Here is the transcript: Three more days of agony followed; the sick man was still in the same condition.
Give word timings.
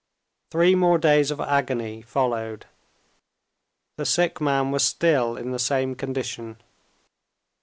Three 0.49 0.73
more 0.73 0.97
days 0.97 1.29
of 1.29 1.39
agony 1.39 2.01
followed; 2.01 2.65
the 3.97 4.05
sick 4.07 4.41
man 4.41 4.71
was 4.71 4.83
still 4.83 5.37
in 5.37 5.51
the 5.51 5.59
same 5.59 5.93
condition. 5.93 6.57